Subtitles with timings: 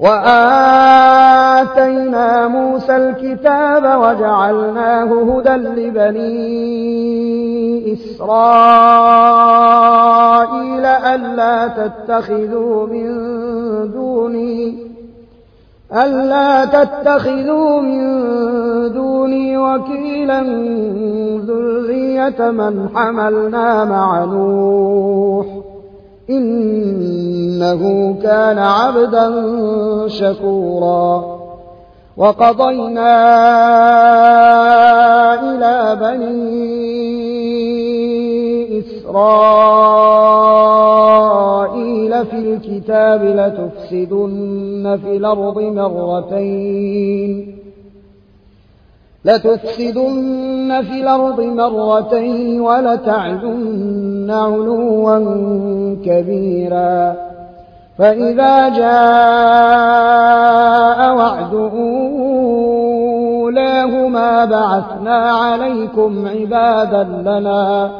[0.00, 1.68] وآتينا
[2.48, 6.68] موسى الكتاب وجعلناه هدى لبني
[7.92, 9.28] إسرائيل
[10.86, 13.08] ألا تتخذوا من
[13.92, 14.88] دوني
[15.92, 18.02] ألا تتخذوا من
[18.92, 20.42] دوني وكيلا
[21.46, 25.46] ذرية من حملنا مع نوح
[26.30, 29.28] إنه كان عبدا
[30.08, 31.38] شكورا.
[32.16, 33.14] وقضينا
[35.34, 37.18] إلى بني
[38.78, 39.46] إسرائيل
[42.26, 47.58] في الكتاب لتفسدن في الأرض مرتين.
[49.28, 55.18] لتفسدن في الأرض مرتين ولتعلن علوا
[56.04, 57.14] كبيرا.
[57.98, 58.88] فإذا جاء
[61.16, 61.54] وعد
[63.34, 67.90] أولاهما بعثنا عليكم عبادا لنا.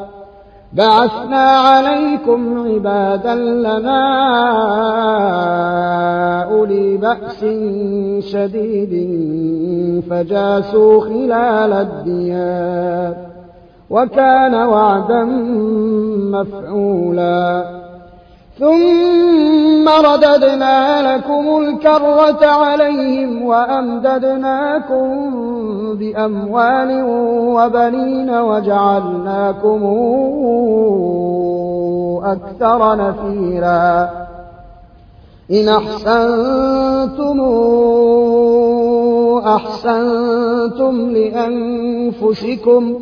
[0.72, 4.02] بعثنا عليكم عبادا لنا
[6.44, 7.44] أولي بأس
[8.32, 8.94] شديد
[10.10, 13.16] فجاسوا خلال الديار
[13.90, 15.24] وكان وعدا
[16.32, 17.64] مفعولا
[18.58, 25.08] ثم رددنا لكم الكرة عليهم وأمددناكم
[25.94, 27.02] بأموال
[27.56, 29.82] وبنين وجعلناكم
[32.24, 34.08] أكثر نفيرا.
[35.50, 37.40] إن أحسنتم
[39.46, 42.94] أحسنتم لأنفسكم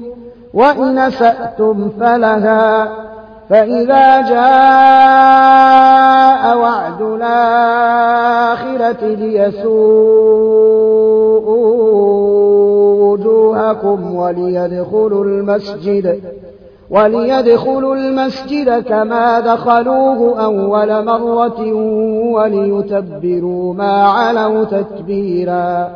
[0.54, 2.88] وإن سأتم فلها
[3.50, 5.36] فإذا جاء
[6.58, 8.26] وعد الآخرة
[9.06, 10.36] ليسوءوا
[13.02, 16.20] وجوهكم وليدخلوا المسجد
[16.90, 21.72] وليدخلوا المسجد كما دخلوه أول مرة
[22.32, 25.88] وليتبروا ما علوا تتبيرا.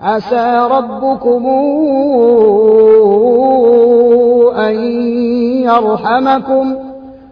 [0.00, 1.46] عسى ربكم
[4.56, 4.74] أن
[5.62, 6.74] يرحمكم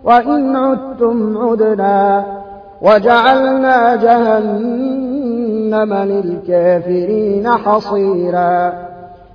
[0.04, 2.26] وإن عدتم عدنا
[2.82, 8.72] وجعلنا جهنم للكافرين حصيرا.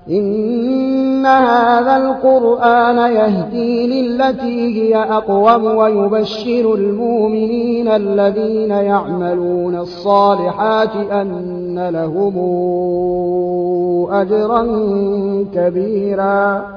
[0.09, 12.35] إن هذا القرآن يهدي للتي هي أقوم ويبشر المؤمنين الذين يعملون الصالحات أن لهم
[14.11, 14.67] أجرا
[15.55, 16.76] كبيرا.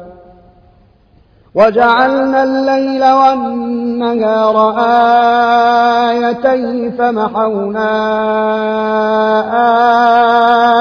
[1.55, 4.75] وجعلنا الليل والنهار
[6.09, 7.91] آيتين فمحونا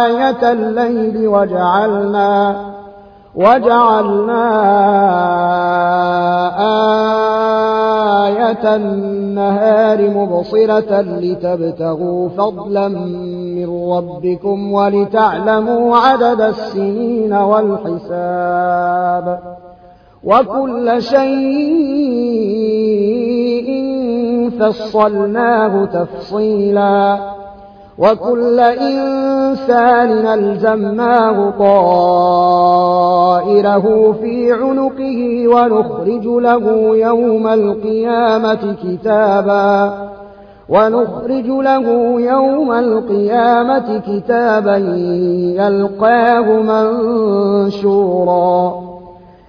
[0.06, 2.56] آية الليل وجعلنا
[3.34, 4.42] وجعلنا
[8.26, 18.40] آية النهار مبصرة لتبتغوا فضلا من ربكم ولتعلموا عدد السنين والحساب
[20.24, 21.90] وكل شيء
[24.60, 27.18] فصلناه تفصيلا.
[27.98, 32.64] وكل إنسان ألزمناه طائره
[34.22, 39.94] في عنقه ونخرج له يوم القيامة كتابا.
[40.68, 41.86] ونخرج له
[42.20, 44.76] يوم القيامة كتابا
[45.56, 46.46] يلقاه
[47.70, 48.89] منشورا.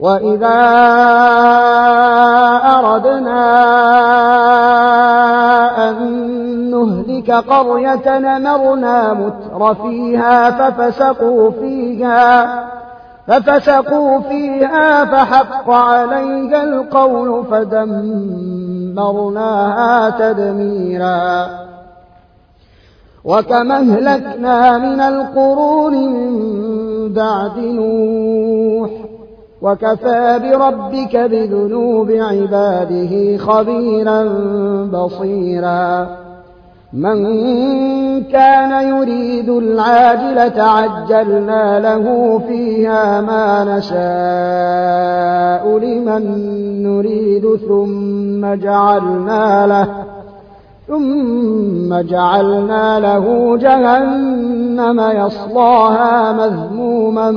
[0.00, 0.56] وإذا
[2.78, 3.46] أردنا
[5.88, 5.96] أن
[6.70, 12.66] نهلك قرية نمرنا متر فيها ففسقوا فيها
[13.26, 18.90] ففسقوا فيها فحق عليها القول فدمرناها
[20.10, 21.46] تدميرا
[23.24, 29.05] وكم اهلكنا من القرون من بعد نوح
[29.66, 34.24] وكفى بربك بذنوب عباده خبيرا
[34.92, 36.08] بصيرا.
[36.92, 37.18] من
[38.22, 46.22] كان يريد العاجلة عجلنا له فيها ما نشاء لمن
[46.82, 49.88] نريد ثم جعلنا له
[50.88, 57.30] ثم جعلنا له جهنم يصلاها مذموما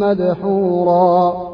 [0.00, 1.53] مدحورا.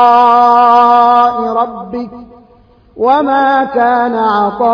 [1.61, 2.09] ربك
[2.97, 4.71] وما كان عطاء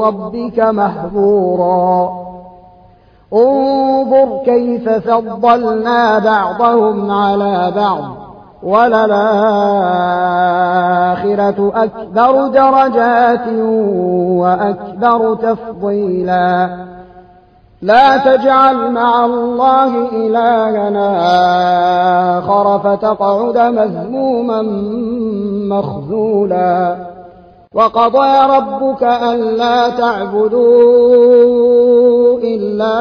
[0.00, 2.20] ربك مهبورا
[3.34, 8.20] انظر كيف فضلنا بعضهم على بعض
[8.62, 9.20] وللآخرة
[11.74, 13.48] أكبر درجات
[14.40, 16.89] وأكبر تفضيلا.
[17.82, 21.08] لا تجعل مع الله إلهنا
[22.38, 24.62] آخر فتقعد مذموما
[25.76, 26.96] مخذولا.
[27.74, 30.60] وقضى ربك ألا تعبدوا
[32.38, 33.00] إلا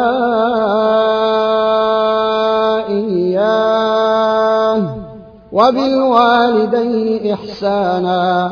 [2.90, 4.82] إياه
[5.52, 8.52] وبالوالدين إحسانا.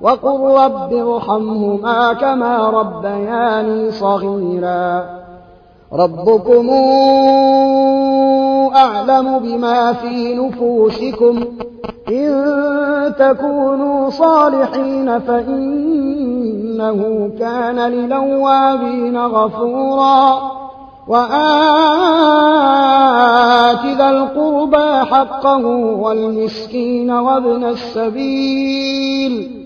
[0.00, 5.04] وقل رب ارحمهما كما ربياني صغيرا
[5.92, 6.70] ربكم
[8.76, 11.44] أعلم بما في نفوسكم
[12.08, 20.40] إن تكونوا صالحين فإنه كان للوابين غفورا
[21.08, 21.26] وآت
[23.98, 29.65] ذا القربى حقه والمسكين وابن السبيل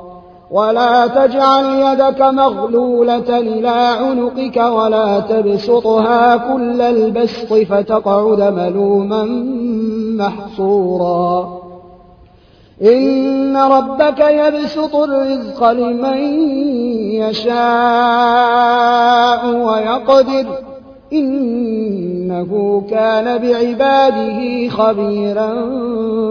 [0.51, 9.23] ولا تجعل يدك مغلولة إلى عنقك ولا تبسطها كل البسط فتقعد ملوما
[10.25, 11.61] محصورا.
[12.81, 16.17] إن ربك يبسط الرزق لمن
[17.13, 17.55] يشاء
[19.55, 20.45] ويقدر.
[21.13, 25.53] إنه كان بعباده خبيرا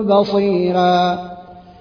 [0.03, 1.19] بصيرا.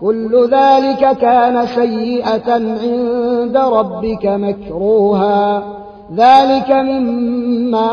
[0.00, 5.62] كل ذلك كان سيئة عند ربك مكروها.
[6.14, 7.90] ذلك مما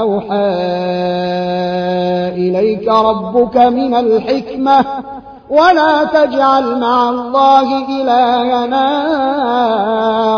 [0.00, 0.50] أوحى
[2.36, 4.84] إليك ربك من الحكمة.
[5.50, 8.86] ولا تجعل مع الله إلهنا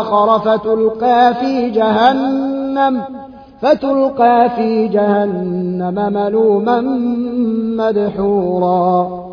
[0.01, 3.01] آخر فتلقى في جهنم
[3.61, 6.81] فتلقى في جهنم ملوما
[7.77, 9.32] مدحورا.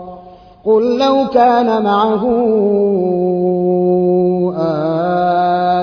[0.65, 2.23] قل لو كان معه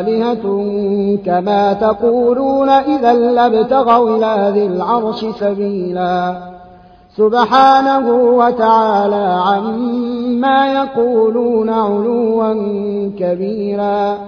[0.01, 0.45] آلهة
[1.27, 6.37] كما تقولون إذا لابتغوا إلى ذي العرش سبيلا
[7.17, 12.55] سبحانه وتعالى عما يقولون علوا
[13.19, 14.19] كبيرا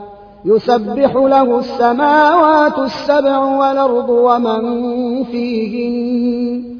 [0.45, 6.80] يسبح له السماوات السبع والأرض ومن فيهن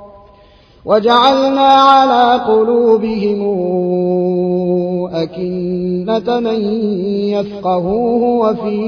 [0.85, 3.41] وجعلنا على قلوبهم
[5.13, 6.61] أكنة من
[7.29, 8.81] يفقهوه وفي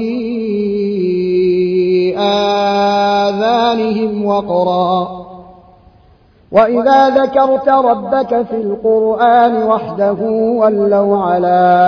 [2.18, 5.24] آذانهم وقرا.
[6.52, 11.80] وإذا ذكرت ربك في القرآن وحده ولوا على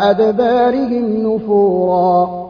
[0.00, 2.49] أدبارهم نفورا.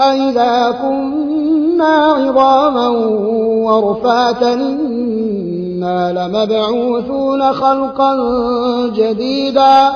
[0.00, 2.88] أئذا كنا عظاما
[3.68, 8.16] ورفاتا إنا لمبعوثون خلقا
[8.94, 9.90] جديدا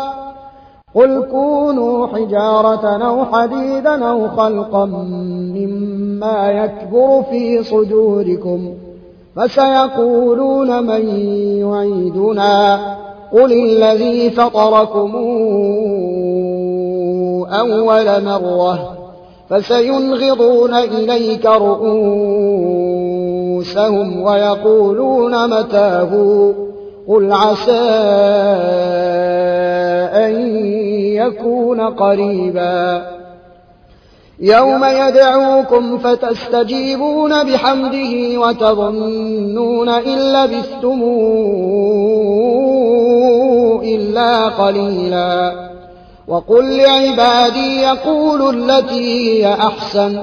[0.95, 4.85] قل كونوا حجارة أو حديدا أو خلقا
[5.55, 8.75] مما يكبر في صدوركم
[9.37, 11.09] فسيقولون من
[11.59, 12.81] يعيدنا
[13.33, 15.17] قل الذي فطركم
[17.53, 19.02] أول مرة
[19.53, 21.83] فسينغضون إليك رؤوسهم
[24.23, 26.53] ويقولون متاه
[27.09, 27.81] قل عسى
[30.15, 30.57] أن
[31.15, 33.07] يكون قريبا.
[34.41, 41.03] يوم يدعوكم فتستجيبون بحمده وتظنون إن لبثتم
[43.85, 45.72] إلا قليلا.
[46.29, 50.19] وقل لعبادي يقولوا التي هي أحسن.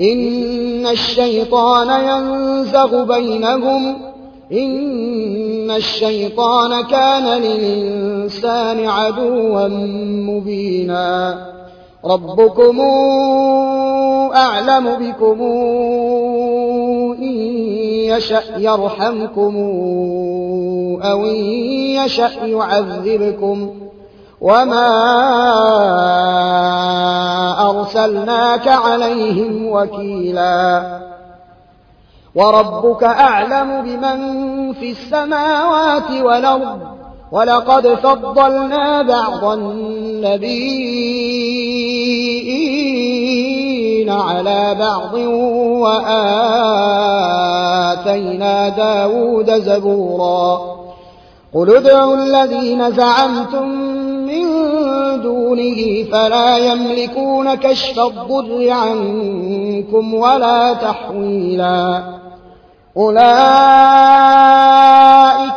[0.00, 3.96] إن الشيطان ينزغ بينهم.
[4.52, 9.68] إن الشيطان كان للإنسان عدوا
[10.28, 11.46] مبينا.
[12.04, 12.80] ربكم
[14.34, 15.42] أعلم بكم.
[17.22, 17.34] إن
[18.16, 19.56] يشأ يرحمكم
[21.02, 21.44] أو إن
[22.04, 23.87] يشأ يعذبكم.
[24.40, 24.88] وما
[27.70, 30.98] أرسلناك عليهم وكيلا
[32.34, 36.78] وربك أعلم بمن في السماوات والأرض
[37.32, 40.88] ولقد فضلنا بعض النبيين
[44.10, 45.14] على بعض
[45.84, 46.18] وآتينا
[48.68, 50.78] داود زبورا
[51.54, 53.87] قل ادعوا الذين زعمتم
[55.22, 62.02] دونه فلا يملكون كشف الضر عنكم ولا تحويلا.
[62.96, 63.18] أولئك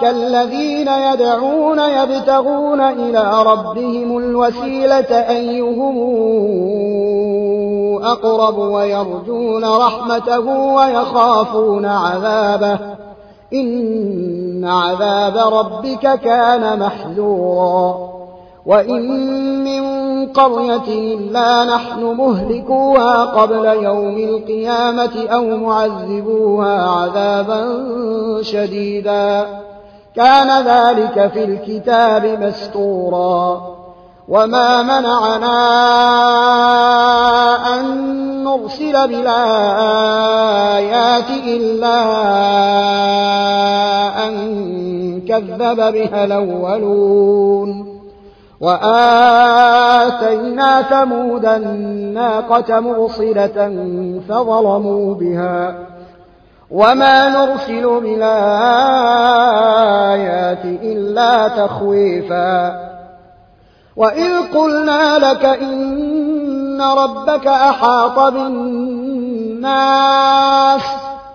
[0.04, 5.98] الذين يدعون يبتغون إلى ربهم الوسيلة أيهم
[8.04, 12.80] أقرب ويرجون رحمته ويخافون عذابه.
[13.54, 18.21] إن عذاب ربك كان محذورا.
[18.66, 19.02] وإن
[19.64, 27.84] من قرية إلا نحن مهلكوها قبل يوم القيامة أو معذبوها عذابا
[28.42, 29.46] شديدا
[30.16, 33.72] كان ذلك في الكتاب مستورا
[34.28, 35.58] وما منعنا
[37.74, 37.84] أن
[38.44, 39.30] نرسل بالآيات
[41.48, 42.02] إلا
[44.28, 47.91] أن كذب بها الأولون
[48.62, 50.32] وآتينا
[50.82, 53.70] ثمود الناقة مبصرة
[54.30, 55.76] فظلموا بها
[56.72, 58.26] وما نرسل بالآيات
[60.66, 62.82] إلا تخويفا
[63.96, 69.62] وإذ قلنا لك إن ربك أحاط بالناس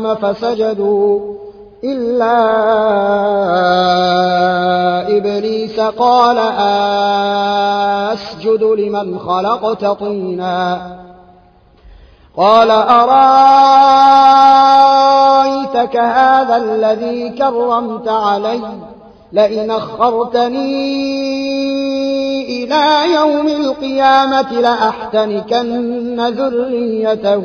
[0.00, 1.34] فسجدوا
[1.84, 2.36] إلا
[5.16, 6.38] إبليس قال
[8.12, 10.80] أسجد لمن خلقت طينا.
[12.36, 13.16] قال أرأيتك
[15.96, 18.60] هذا الذي كرمت علي؟
[19.32, 21.04] لئن أخرتني
[22.64, 27.44] إلى يوم القيامة لأحتنكن ذريته.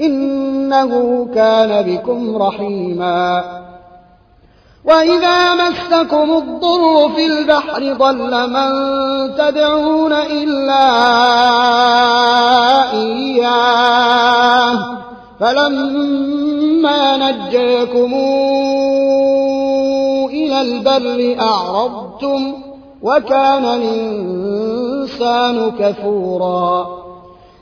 [0.00, 3.44] إنه كان بكم رحيما.
[4.84, 8.70] وإذا مسكم الضر في البحر ضل من
[9.36, 10.86] تدعون إلا
[12.92, 14.78] إياه.
[15.40, 18.14] فلما نجيكم
[20.30, 22.54] إلى البر أعرضتم
[23.02, 27.05] وكان الإنسان كفورا.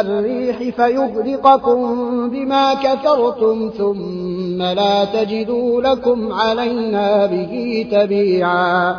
[0.00, 8.96] الريح فيغرقكم بما كفرتم ثم لا تجدوا لكم علينا به تبيعا.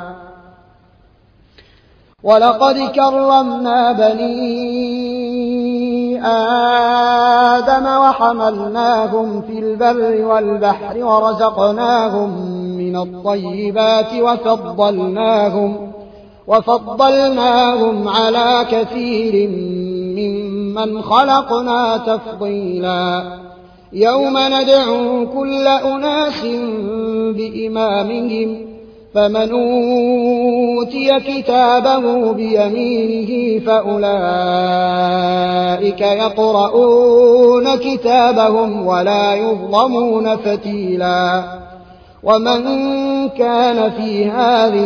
[2.24, 5.28] ولقد كرمنا بني
[6.26, 12.30] آدم وحملناهم في البر والبحر ورزقناهم
[12.78, 15.92] من الطيبات وفضلناهم
[16.48, 19.50] وفضلناهم على كثير
[20.78, 23.24] ممن خلقنا تفضيلا
[23.94, 26.46] يوم ندعو كل أناس
[27.36, 28.68] بإمامهم
[29.14, 34.02] فمن أوتي كتابه بيمينه فأولئك
[36.02, 41.44] يقرؤون كتابهم ولا يظلمون فتيلا
[42.24, 42.64] ومن
[43.30, 44.86] كان في هذه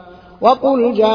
[0.41, 1.11] وقل جاء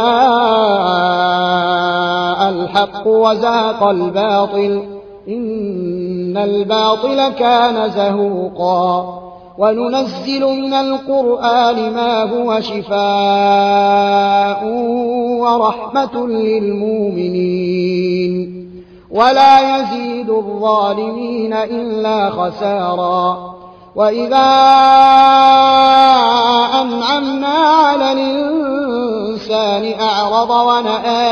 [2.49, 4.83] الحق وزهق الباطل
[5.29, 9.23] إن الباطل كان زهوقا
[9.59, 12.97] وننزل من القرآن ما هو شفاء
[15.41, 17.57] ورحمة للمؤمنين
[19.11, 23.57] ولا يزيد الظالمين إلا خسارا
[23.97, 24.47] وإذا
[26.83, 29.06] أنعمنا على الإنسان
[30.01, 31.23] أعرض ونأى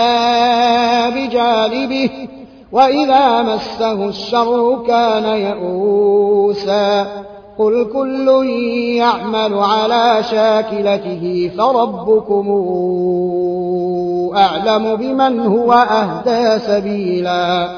[1.11, 2.11] بجانبه
[2.73, 7.07] وإذا مسه الشر كان يئوسا.
[7.59, 8.29] قل كل
[8.97, 12.47] يعمل على شاكلته فربكم
[14.37, 17.69] أعلم بمن هو أهدى سبيلا.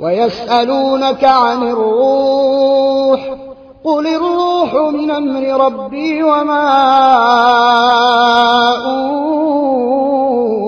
[0.00, 3.20] ويسألونك عن الروح
[3.84, 6.70] قل الروح من أمر ربي وما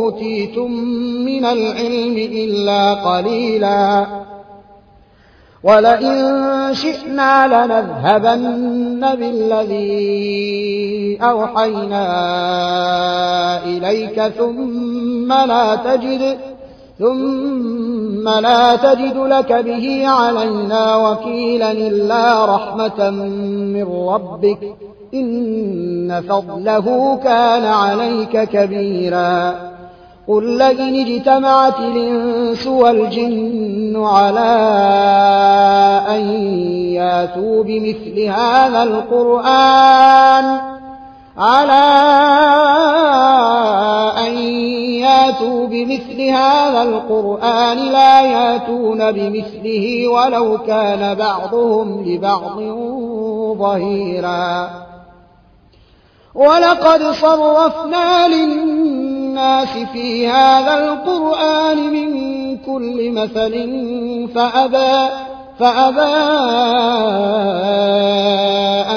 [0.02, 0.70] أوتيتم
[1.24, 4.06] من العلم إلا قليلا.
[5.64, 12.04] ولئن شئنا لنذهبن بالذي أوحينا
[13.64, 16.38] إليك ثم لا تجد
[16.98, 24.58] ثم لا تجد لك به علينا وكيلا إلا رحمة من ربك.
[25.14, 29.54] إن فضله كان عليك كبيرا.
[30.28, 34.52] قل لئن اجتمعت الإنس والجن على
[36.08, 36.20] أن
[36.94, 40.60] ياتوا بمثل هذا القرآن
[41.38, 41.82] على
[44.28, 44.38] أن
[45.02, 52.60] ياتوا بمثل هذا القرآن لا ياتون بمثله ولو كان بعضهم لبعض
[53.58, 54.70] ظهيرا
[56.34, 59.11] ولقد صرفنا للناس
[59.92, 62.12] في هذا القرآن من
[62.56, 63.54] كل مثل
[64.34, 65.12] فأبى
[65.58, 66.12] فأبى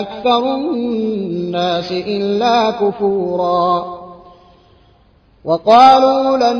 [0.01, 3.95] أكثر الناس إلا كفورا.
[5.45, 6.60] وقالوا لن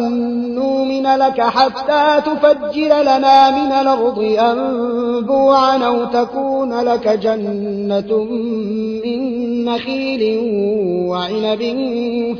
[0.56, 8.24] نؤمن لك حتى تفجر لنا من الأرض أنبوعا أو تكون لك جنة
[9.06, 10.40] من نخيل
[11.10, 11.64] وعنب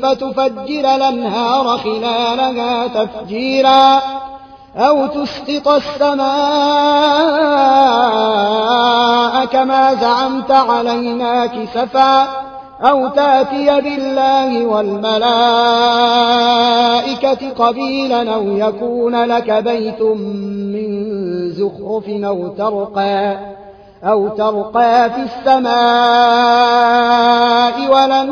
[0.02, 4.02] فتفجر الأنهار خلالها تفجيرا
[4.76, 6.26] أو تسقط السماء
[9.44, 12.28] كما زعمت علينا كسفا
[12.80, 15.20] أو تأتي بالله والملائكة
[17.50, 21.16] قبيلا أو يكون لك بيت من
[21.50, 23.55] زخرف أو ترقى
[24.04, 25.72] أو ترقى في السماء
[27.92, 28.30] ولن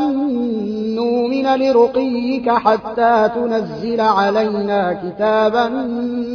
[0.95, 5.69] نؤمن لرقيك حتى تنزل علينا كتابا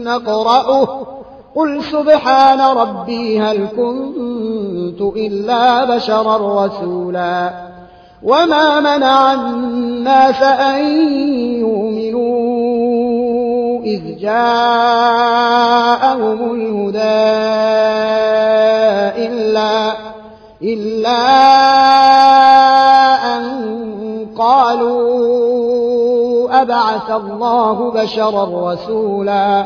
[0.03, 1.07] نقرأه.
[1.55, 7.51] قل سبحان ربي هل كنت إلا بشرا رسولا.
[8.23, 10.83] وما منع الناس أن
[11.59, 12.48] يؤمنوا
[13.83, 15.59] إذ جاءهم
[16.55, 17.29] الهدى
[19.25, 19.93] إلا,
[20.61, 21.19] إلا
[23.35, 23.43] أن
[24.37, 25.39] قالوا
[26.61, 29.65] أبعث الله بشرا رسولا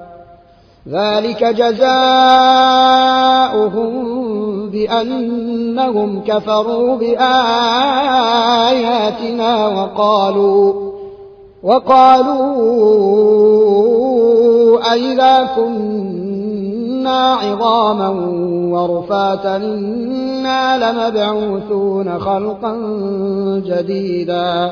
[0.89, 1.91] ذلك جزاؤهم
[4.69, 7.27] بأنهم كفروا بآياتنا
[9.67, 10.91] وقالوا
[11.63, 12.91] وقالوا
[14.93, 18.09] أئذا كنا عظاما
[18.71, 22.75] ورفاتا إنا لمبعوثون خلقا
[23.65, 24.71] جديدا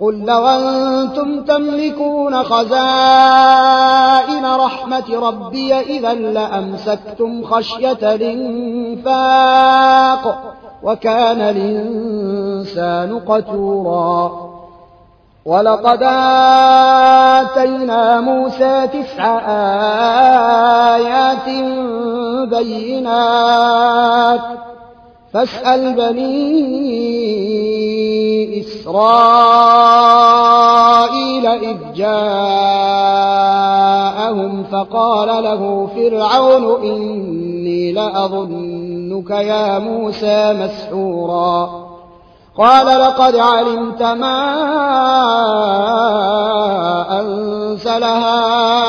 [0.00, 2.76] قل لو أنتم تملكون خزائن
[4.44, 9.44] رحمة ربي إذا لأمسكتم خشية الإنفاق
[10.82, 14.46] وكان الإنسان قتورا.
[15.46, 16.02] ولقد
[17.42, 19.38] آتينا موسى تسع
[20.96, 21.48] آيات
[22.50, 24.40] بينات.
[25.32, 25.94] فاسأل
[28.60, 28.96] إسرائيل
[31.46, 33.16] إذ جاءهم
[34.64, 41.86] فقال له فرعون إني لأظنك يا موسى مسحورا.
[42.58, 44.40] قال لقد علمت ما
[47.20, 48.86] أنزل هؤلاء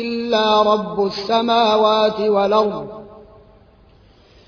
[0.00, 2.91] إلا رب السماوات والأرض.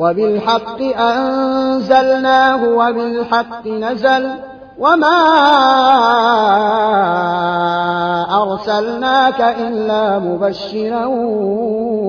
[0.00, 4.30] وبالحق أنزلناه وبالحق نزل
[4.78, 5.16] وما
[8.42, 11.04] أرسلناك إلا مبشرا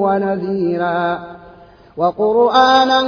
[0.03, 1.19] ونذيرا
[1.97, 3.01] وقرآنا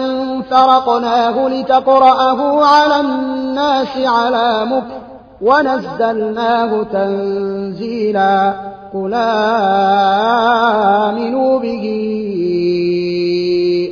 [0.50, 5.02] فرقناه لتقرأه على الناس على مكر
[5.41, 8.54] ونزلناه تنزيلا
[8.93, 9.13] قل
[11.04, 11.86] آمنوا به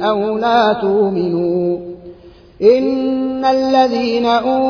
[0.02, 1.92] أو لا تؤمنوا.
[2.62, 4.62] إن الذين أوتوا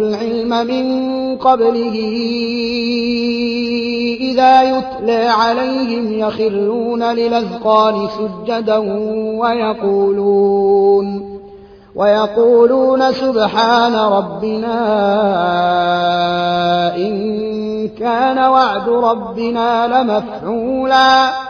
[0.00, 1.96] العلم من قبله
[4.20, 8.76] إذا يتلى عليهم يخرون للأذقان سجدا
[9.38, 11.30] ويقولون
[11.96, 14.76] ويقولون سبحان ربنا
[16.96, 21.49] إن كان وعد ربنا لمفعولا.